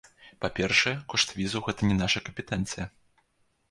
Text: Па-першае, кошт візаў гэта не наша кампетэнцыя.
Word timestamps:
Па-першае, 0.45 0.95
кошт 1.13 1.35
візаў 1.41 1.61
гэта 1.69 1.81
не 1.93 2.01
наша 2.03 2.19
кампетэнцыя. 2.27 2.85